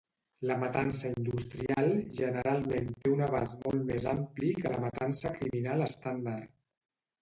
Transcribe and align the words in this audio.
La 0.51 0.55
matança 0.61 1.11
industrial 1.21 1.91
generalment 2.21 2.91
té 3.05 3.13
un 3.19 3.23
abast 3.29 3.63
molt 3.69 3.89
més 3.93 4.11
ampli 4.17 4.53
que 4.61 4.77
la 4.77 4.85
matança 4.89 5.37
criminal 5.41 5.91
estàndard. 5.93 6.57